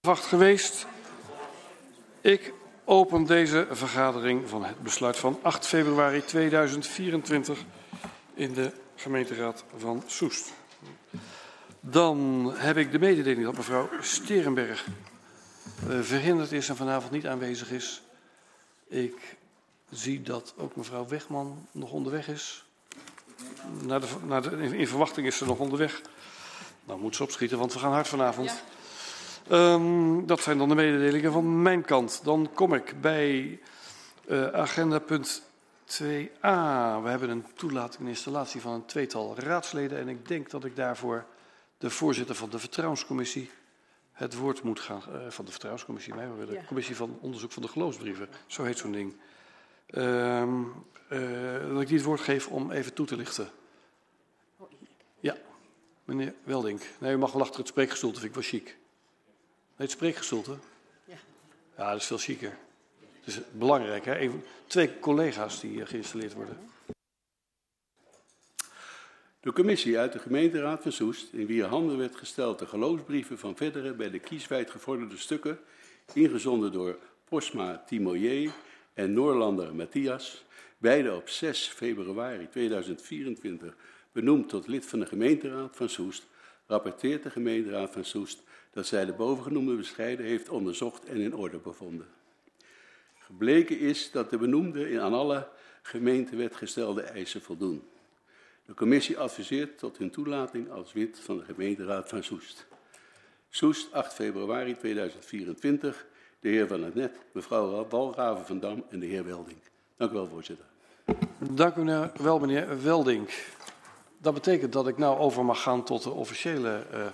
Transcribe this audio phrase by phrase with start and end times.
[0.00, 0.86] wacht geweest.
[2.20, 2.52] Ik
[2.84, 7.64] open deze vergadering van het besluit van 8 februari 2024
[8.34, 10.52] in de gemeenteraad van Soest.
[11.80, 14.86] Dan heb ik de mededeling dat mevrouw Sterenberg
[15.88, 18.02] uh, verhinderd is en vanavond niet aanwezig is.
[18.88, 19.36] Ik
[19.90, 22.64] zie dat ook mevrouw Wegman nog onderweg is.
[23.82, 26.00] Naar de, naar de, in verwachting is ze nog onderweg.
[26.84, 28.62] Nou moet ze opschieten, want we gaan hard vanavond.
[29.50, 32.24] Um, dat zijn dan de mededelingen van mijn kant.
[32.24, 33.60] Dan kom ik bij
[34.28, 35.42] uh, agenda punt
[35.86, 37.02] 2a.
[37.02, 39.98] We hebben een toelating en installatie van een tweetal raadsleden.
[39.98, 41.26] En ik denk dat ik daarvoor
[41.78, 43.50] de voorzitter van de Vertrouwenscommissie
[44.12, 45.02] het woord moet gaan.
[45.08, 46.64] Uh, van de Vertrouwenscommissie, mij, de ja.
[46.66, 48.28] Commissie van Onderzoek van de Geloofsbrieven.
[48.46, 49.16] Zo heet zo'n ding.
[49.94, 50.72] Um,
[51.12, 53.50] uh, dat ik die het woord geef om even toe te lichten.
[55.20, 55.36] Ja,
[56.04, 56.82] meneer Weldink.
[56.98, 58.78] Nee, u mag wel achter het spreekgestoelte, vind ik wel chic.
[59.80, 60.56] Nee, het spreekgestoelte?
[61.04, 61.16] Ja.
[61.76, 62.56] Ja, dat is veel chiquer.
[63.20, 64.14] Het is belangrijk, hè?
[64.14, 66.56] Even, twee collega's die geïnstalleerd worden.
[69.40, 73.56] De commissie uit de gemeenteraad van Soest, in wier handen werd gesteld de geloofsbrieven van
[73.56, 75.58] verdere bij de kieswijd gevorderde stukken,
[76.12, 78.50] ingezonden door Posma Timoyer
[78.94, 80.44] en Noorlander Matthias,
[80.78, 83.76] beide op 6 februari 2024
[84.12, 86.26] benoemd tot lid van de gemeenteraad van Soest,
[86.66, 91.58] rapporteert de gemeenteraad van Soest dat zij de bovengenoemde bescheiden heeft onderzocht en in orde
[91.58, 92.06] bevonden.
[93.18, 95.48] Gebleken is dat de benoemde in aan alle
[95.82, 97.82] gemeentewet gestelde eisen voldoen.
[98.66, 102.66] De commissie adviseert tot hun toelating als lid van de gemeenteraad van Soest.
[103.48, 106.06] Soest, 8 februari 2024.
[106.40, 109.58] De heer Van het Net, mevrouw Walraven van Dam en de heer Welding.
[109.96, 110.66] Dank u wel, voorzitter.
[111.38, 113.28] Dank u wel, meneer Welding.
[114.18, 117.06] Dat betekent dat ik nou over mag gaan tot de officiële uh,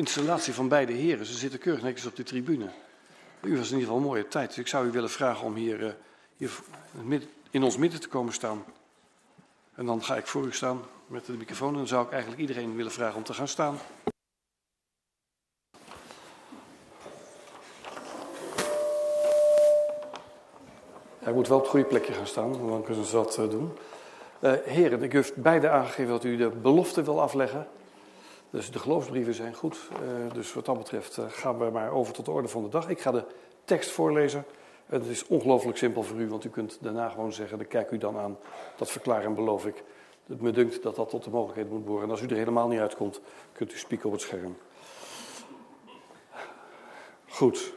[0.00, 1.26] installatie van beide heren.
[1.26, 2.68] Ze zitten keurig netjes op de tribune.
[3.42, 4.48] U was in ieder geval een mooie tijd.
[4.48, 5.96] Dus ik zou u willen vragen om hier,
[6.36, 6.50] hier
[7.50, 8.64] in ons midden te komen staan.
[9.74, 11.68] En dan ga ik voor u staan met de microfoon.
[11.68, 13.78] En dan zou ik eigenlijk iedereen willen vragen om te gaan staan.
[21.18, 23.72] Hij moet wel op het goede plekje gaan staan, dan kunnen ze dat uh, doen.
[24.40, 27.68] Uh, heren, ik heb beide aangegeven dat u de belofte wil afleggen.
[28.50, 29.78] Dus de geloofsbrieven zijn goed.
[29.92, 32.68] Uh, dus wat dat betreft uh, gaan we maar over tot de orde van de
[32.68, 32.88] dag.
[32.88, 33.24] Ik ga de
[33.64, 34.44] tekst voorlezen.
[34.86, 37.98] Het is ongelooflijk simpel voor u, want u kunt daarna gewoon zeggen, dan kijk u
[37.98, 38.38] dan aan.
[38.76, 39.84] Dat verklaar en beloof ik.
[40.26, 42.04] Het me dunkt dat dat tot de mogelijkheid moet behoren.
[42.04, 43.20] En als u er helemaal niet uitkomt,
[43.52, 44.56] kunt u spieken op het scherm.
[47.28, 47.74] Goed.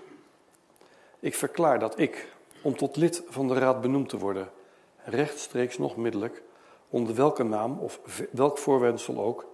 [1.20, 4.52] Ik verklaar dat ik, om tot lid van de raad benoemd te worden,
[5.04, 6.44] rechtstreeks nog middelijk,
[6.90, 8.00] onder welke naam of
[8.32, 9.46] welk voorwendsel ook,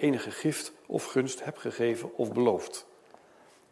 [0.00, 2.86] enige gift of gunst heb gegeven of beloofd.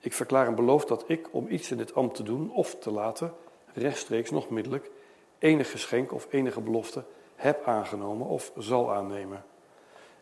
[0.01, 2.91] Ik verklaar en beloof dat ik, om iets in dit ambt te doen of te
[2.91, 3.35] laten,
[3.75, 4.91] rechtstreeks nog middelijk,
[5.39, 7.05] enig geschenk of enige belofte
[7.37, 9.45] heb aangenomen of zal aannemen.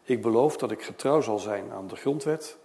[0.03, 2.56] Ik beloof dat ik getrouw zal zijn aan de grondwet,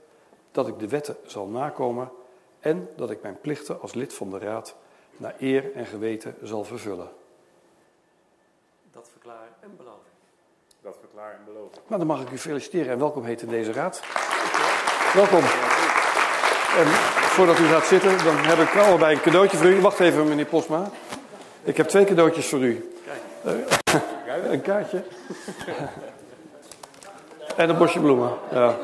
[0.52, 2.12] dat ik de wetten zal nakomen
[2.60, 4.76] en dat ik mijn plichten als lid van de Raad
[5.18, 7.10] naar eer en geweten zal vervullen.
[8.92, 10.11] Dat verklaar en beloof.
[10.84, 11.72] Dat verklaar en beloof.
[11.88, 14.02] Nou, dan mag ik u feliciteren en welkom heten in deze raad.
[15.14, 15.44] Welkom.
[16.78, 16.88] En
[17.36, 19.82] voordat u gaat zitten, dan heb ik allebei een cadeautje voor u.
[19.82, 20.90] Wacht even, meneer Posma.
[21.64, 22.92] Ik heb twee cadeautjes voor u.
[23.46, 24.44] Kijk.
[24.52, 25.04] een kaartje.
[27.56, 28.32] en een bosje bloemen.
[28.52, 28.76] Ja.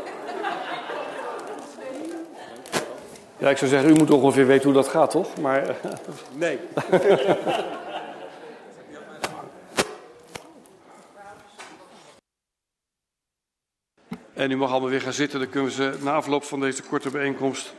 [3.37, 5.37] Ja, ik zou zeggen, u moet ongeveer weten hoe dat gaat, toch?
[5.37, 5.75] Maar...
[6.33, 6.59] Nee.
[14.37, 15.39] En u mag allemaal weer gaan zitten.
[15.39, 17.73] Dan kunnen we ze na afloop van deze korte bijeenkomst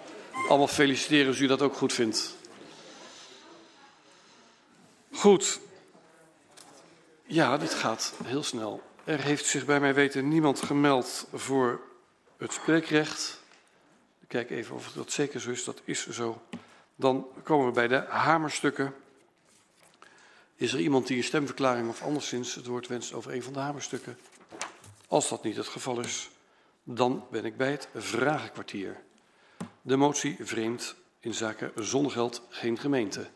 [0.49, 2.37] allemaal feliciteren als u dat ook goed vindt.
[5.13, 5.61] Goed.
[7.27, 8.83] Ja, dit gaat heel snel.
[9.05, 11.81] Er heeft zich bij mij weten niemand gemeld voor
[12.37, 13.41] het spreekrecht.
[14.21, 15.65] Ik kijk even of dat zeker zo is.
[15.65, 16.43] Dat is zo.
[16.97, 18.95] Dan komen we bij de hamerstukken.
[20.57, 23.59] Is er iemand die een stemverklaring of anderszins het woord wenst over een van de
[23.59, 24.19] hamerstukken?
[25.09, 26.31] Als dat niet het geval is,
[26.91, 28.97] dan ben ik bij het vragenkwartier.
[29.83, 33.27] De motie vreemd in zaken zonnegeld geen gemeente.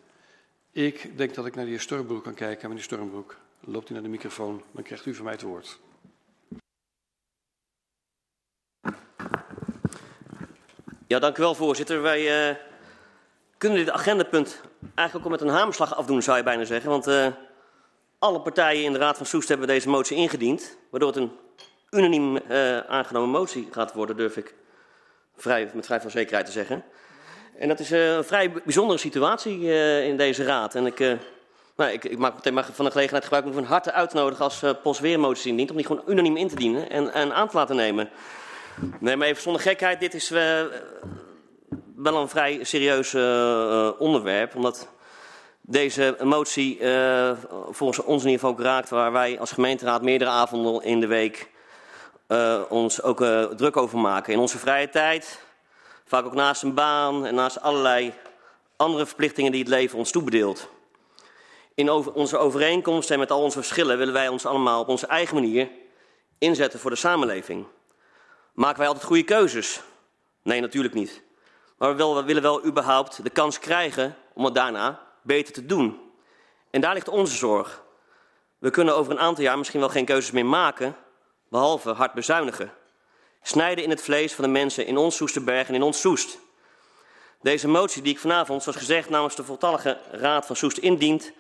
[0.71, 2.69] Ik denk dat ik naar de heer Stormbroek kan kijken.
[2.69, 5.79] Meneer Stormbroek, loopt u naar de microfoon, dan krijgt u van mij het woord.
[11.07, 12.03] Ja, dank u wel, voorzitter.
[12.03, 12.57] Wij uh,
[13.59, 14.61] kunnen dit agendapunt
[14.95, 16.91] eigenlijk ook met een hamerslag afdoen, zou je bijna zeggen.
[16.91, 17.27] Want uh,
[18.19, 21.33] alle partijen in de Raad van Soest hebben deze motie ingediend, waardoor het een
[21.93, 24.55] unaniem uh, aangenomen motie gaat worden, durf ik
[25.37, 26.85] vrij, met vrij veel zekerheid te zeggen.
[27.59, 30.75] En dat is eh, een vrij bijzondere situatie uh, in deze raad.
[30.75, 31.13] En ik, uh,
[31.77, 34.17] nou, ik, ik, maak meteen maar van de gelegenheid gebruik om van harte uit te
[34.17, 35.71] nodigen als uh, POS weer moties indient.
[35.71, 38.11] Om die gewoon unaniem in te dienen en, en aan te laten nemen.
[38.99, 40.01] Nee, maar even zonder gekheid.
[40.01, 40.29] Dit is
[41.97, 43.15] wel een vrij serieus
[43.99, 44.57] onderwerp.
[44.57, 44.89] Omdat
[45.61, 46.79] deze motie
[47.71, 48.91] volgens ons in ieder geval raakt.
[48.91, 51.51] Waar wij als gemeenteraad meerdere avonden in de week
[52.69, 53.25] ons ook
[53.57, 54.33] druk over maken.
[54.33, 55.41] In onze vrije tijd
[56.13, 58.15] Vaak ook naast een baan en naast allerlei
[58.77, 60.69] andere verplichtingen die het leven ons toebedeelt.
[61.75, 65.35] In onze overeenkomsten en met al onze verschillen willen wij ons allemaal op onze eigen
[65.35, 65.69] manier
[66.39, 67.67] inzetten voor de samenleving.
[68.53, 69.81] Maken wij altijd goede keuzes?
[70.43, 71.23] Nee, natuurlijk niet.
[71.79, 76.01] Maar we, we willen wel überhaupt de kans krijgen om het daarna beter te doen.
[76.71, 77.83] En daar ligt onze zorg.
[78.59, 80.97] We kunnen over een aantal jaar misschien wel geen keuzes meer maken,
[81.53, 82.73] behalve hard bezuinigen
[83.43, 86.39] snijden in het vlees van de mensen in ons Soesterberg en in ons Soest.
[87.41, 91.33] Deze motie die ik vanavond, zoals gezegd, namens de voltallige Raad van Soest indient,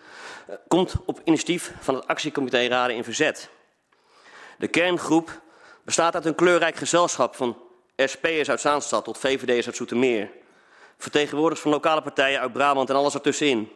[0.46, 3.50] eh, komt op initiatief van het actiecomité Raden in Verzet.
[4.58, 5.40] De kerngroep
[5.84, 7.56] bestaat uit een kleurrijk gezelschap van
[7.96, 10.30] SP'ers uit Zaanstad tot VVD'ers uit Zoetermeer.
[10.98, 13.72] Vertegenwoordigers van lokale partijen uit Brabant en alles ertussenin.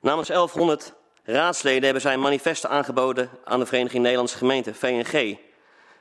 [0.00, 0.94] Namens 1100
[1.26, 5.38] raadsleden hebben zij manifesten aangeboden aan de Vereniging Nederlandse Gemeenten, VNG.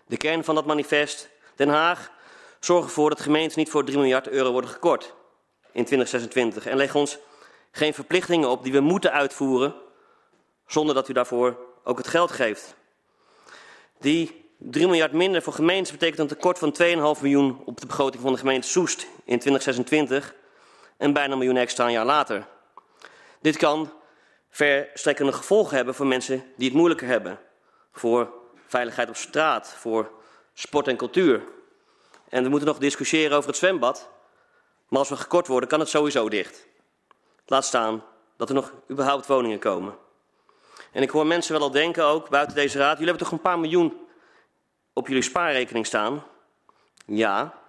[0.07, 2.11] De kern van dat manifest, Den Haag,
[2.59, 5.13] zorg ervoor dat gemeenten niet voor 3 miljard euro worden gekort
[5.71, 6.65] in 2026.
[6.65, 7.17] En leg ons
[7.71, 9.75] geen verplichtingen op die we moeten uitvoeren,
[10.67, 12.75] zonder dat u daarvoor ook het geld geeft.
[13.99, 16.75] Die 3 miljard minder voor gemeentes betekent een tekort van
[17.17, 20.35] 2,5 miljoen op de begroting van de gemeente Soest in 2026
[20.97, 22.47] en bijna een miljoen extra een jaar later.
[23.41, 23.91] Dit kan
[24.55, 27.39] verstrekkende gevolgen hebben voor mensen die het moeilijker hebben.
[27.91, 28.33] Voor
[28.67, 30.11] veiligheid op straat, voor
[30.53, 31.43] sport en cultuur.
[32.29, 34.09] En we moeten nog discussiëren over het zwembad.
[34.87, 36.67] Maar als we gekort worden, kan het sowieso dicht.
[37.45, 38.03] Laat staan
[38.37, 39.97] dat er nog überhaupt woningen komen.
[40.91, 43.43] En ik hoor mensen wel al denken, ook buiten deze raad, jullie hebben toch een
[43.43, 44.07] paar miljoen
[44.93, 46.23] op jullie spaarrekening staan?
[47.05, 47.61] Ja,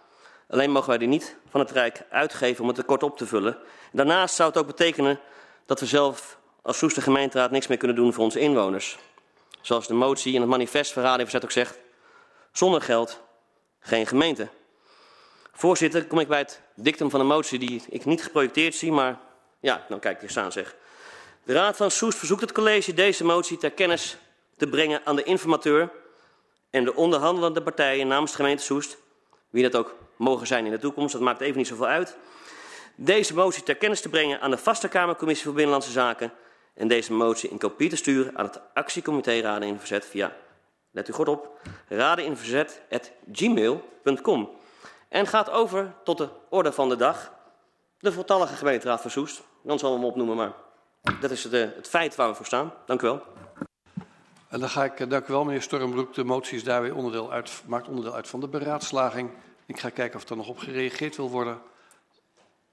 [0.48, 3.58] alleen mogen wij die niet van het Rijk uitgeven om het tekort op te vullen.
[3.92, 5.20] Daarnaast zou het ook betekenen
[5.66, 8.98] dat we zelf als Soester gemeenteraad niks meer kunnen doen voor onze inwoners.
[9.60, 11.78] Zoals de motie in het manifest van Raad Verzet ook zegt,
[12.52, 13.20] zonder geld
[13.80, 14.48] geen gemeente.
[15.52, 19.18] Voorzitter, kom ik bij het dictum van de motie die ik niet geprojecteerd zie, maar
[19.60, 20.76] ja, nou kijk hier staan zeg.
[21.44, 24.16] De Raad van Soest verzoekt het college deze motie ter kennis
[24.56, 25.90] te brengen aan de informateur
[26.70, 28.96] en de onderhandelende partijen namens de gemeente Soest,
[29.50, 32.16] wie dat ook mogen zijn in de toekomst, dat maakt even niet zoveel uit,
[32.94, 36.32] deze motie ter kennis te brengen aan de Vaste Kamercommissie voor Binnenlandse Zaken
[36.76, 40.36] en deze motie in kopie te sturen aan het actiecomité Raden in Verzet via,
[40.90, 44.50] let u goed op, radeninverzet.gmail.com.
[45.08, 47.32] En gaat over tot de orde van de dag,
[47.98, 49.42] de voltallige gemeenteraad van Soest.
[49.62, 50.52] Dan zal hem opnoemen, maar
[51.20, 52.72] dat is het, uh, het feit waar we voor staan.
[52.86, 53.22] Dank u wel.
[54.48, 56.14] En dan ga ik, uh, dank u wel meneer Stormbroek.
[56.14, 59.30] De motie is daar weer onderdeel uit, maakt onderdeel uit van de beraadslaging.
[59.66, 61.60] Ik ga kijken of er nog op gereageerd wil worden.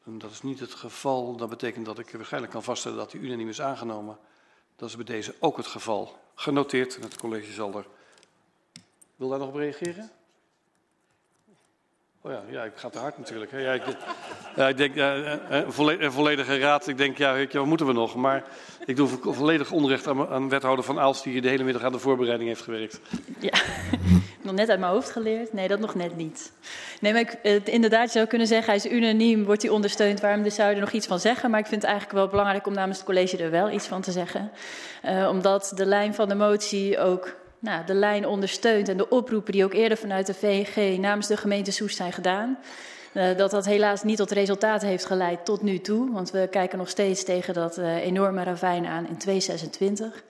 [0.05, 1.35] Dat is niet het geval.
[1.35, 4.17] Dat betekent dat ik waarschijnlijk kan vaststellen dat die unaniem is aangenomen.
[4.75, 6.17] Dat is bij deze ook het geval.
[6.35, 6.95] Genoteerd.
[6.95, 7.85] En het college zal er.
[9.15, 10.11] Wil daar nog op reageren?
[12.21, 13.51] Oh ja, ja, ik ga te hard natuurlijk.
[13.51, 13.83] Ja, ik,
[14.55, 16.87] ja, ik denk, ja, een volledige raad.
[16.87, 18.15] Ik denk, ja, wat moeten we nog?
[18.15, 18.43] Maar
[18.85, 21.99] ik doe volledig onrecht aan, aan wethouder Van Aals, die de hele middag aan de
[21.99, 22.99] voorbereiding heeft gewerkt.
[23.39, 23.61] Ja,
[24.43, 25.53] nog net uit mijn hoofd geleerd.
[25.53, 26.51] Nee, dat nog net niet.
[26.99, 30.21] Nee, maar ik, inderdaad, je zou kunnen zeggen, hij is unaniem, wordt hij ondersteund.
[30.21, 31.49] Waarom zou je er nog iets van zeggen?
[31.49, 34.01] Maar ik vind het eigenlijk wel belangrijk om namens het college er wel iets van
[34.01, 34.51] te zeggen.
[35.05, 39.51] Uh, omdat de lijn van de motie ook nou, de lijn ondersteunt en de oproepen
[39.51, 42.57] die ook eerder vanuit de VNG namens de gemeente Soest zijn gedaan.
[43.13, 46.11] Uh, dat dat helaas niet tot resultaat heeft geleid tot nu toe.
[46.11, 50.23] Want we kijken nog steeds tegen dat uh, enorme ravijn aan in 2026.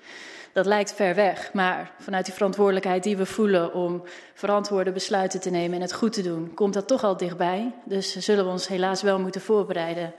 [0.54, 5.50] Dat lijkt ver weg, maar vanuit die verantwoordelijkheid die we voelen om verantwoorde besluiten te
[5.50, 7.74] nemen en het goed te doen, komt dat toch al dichtbij.
[7.86, 10.14] Dus zullen we ons helaas wel moeten voorbereiden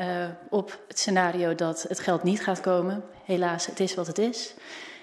[0.00, 0.06] uh,
[0.48, 3.04] op het scenario dat het geld niet gaat komen.
[3.24, 4.54] Helaas, het is wat het is.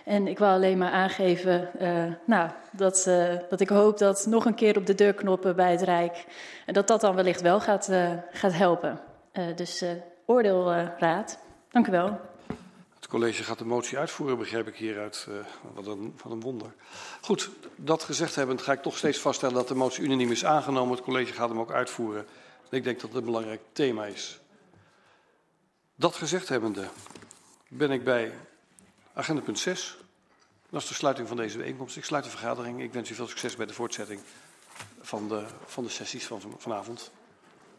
[0.06, 4.46] En ik wil alleen maar aangeven uh, nou, dat, uh, dat ik hoop dat nog
[4.46, 6.26] een keer op de deurknoppen bij het Rijk,
[6.66, 7.90] en dat dat dan wellicht wel gaat,
[8.32, 9.00] gaat helpen.
[9.56, 9.84] dus
[10.26, 11.40] oordeel, raad.
[11.72, 12.29] Dank u wel.
[13.00, 15.28] Het college gaat de motie uitvoeren, begrijp ik hieruit.
[15.74, 16.74] wat, een, een wonder.
[17.22, 20.96] Goed, dat gezegd hebbend ga ik toch steeds vaststellen dat de motie unaniem is aangenomen.
[20.96, 22.26] Het college gaat hem ook uitvoeren.
[22.70, 24.40] Ik denk dat het een belangrijk thema is.
[25.96, 26.88] Dat gezegd hebbende
[27.68, 28.34] ben ik bij
[29.14, 29.98] Agenda punt 6.
[30.70, 31.98] Dat is de sluiting van deze bijeenkomst.
[31.98, 32.82] Ik sluit de vergadering.
[32.82, 34.22] Ik wens u veel succes bij de voortzetting
[35.02, 37.12] van de, van de sessies van vanavond.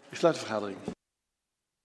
[0.09, 0.79] Ik sluit de vergadering.